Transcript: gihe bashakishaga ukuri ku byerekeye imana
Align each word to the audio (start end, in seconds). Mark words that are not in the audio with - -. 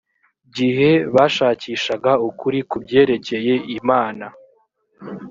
gihe 0.55 0.89
bashakishaga 1.15 2.11
ukuri 2.27 2.59
ku 2.69 2.75
byerekeye 2.83 3.53
imana 3.77 4.25